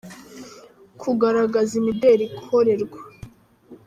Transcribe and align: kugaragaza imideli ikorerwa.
kugaragaza 1.01 1.73
imideli 1.81 2.25
ikorerwa. 2.39 2.99